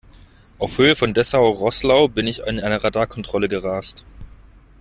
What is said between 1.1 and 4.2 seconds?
Dessau-Roßlau bin ich in eine Radarkontrolle gerast.